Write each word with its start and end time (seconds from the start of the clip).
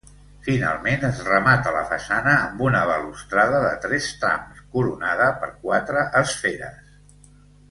Finalment 0.45 1.03
es 1.09 1.19
remata 1.27 1.73
la 1.75 1.83
façana 1.91 2.33
amb 2.45 2.63
una 2.69 2.81
balustrada 2.93 3.61
de 3.67 3.75
tres 3.85 4.09
trams, 4.25 4.65
coronada 4.79 5.29
per 5.45 5.53
quatre 5.67 6.09
esferes. 6.23 6.95